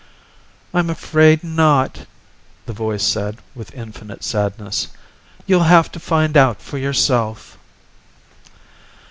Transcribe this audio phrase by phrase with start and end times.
[0.73, 2.07] "I'm afraid not,"
[2.65, 4.87] the voice said, with infinite sadness.
[5.45, 7.55] "You'll have to find out for yourself."